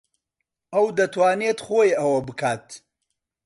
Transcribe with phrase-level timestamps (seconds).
[0.73, 2.67] ئەو دەتوانێت خۆی ئەوە بکات.